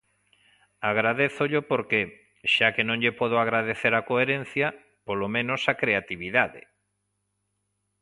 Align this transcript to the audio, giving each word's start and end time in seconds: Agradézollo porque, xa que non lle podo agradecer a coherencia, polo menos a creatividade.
Agradézollo 0.91 1.59
porque, 1.71 2.01
xa 2.53 2.67
que 2.75 2.83
non 2.87 2.97
lle 3.03 3.13
podo 3.19 3.35
agradecer 3.39 3.93
a 3.95 4.05
coherencia, 4.09 4.67
polo 5.07 5.27
menos 5.35 5.61
a 5.71 5.73
creatividade. 5.81 6.61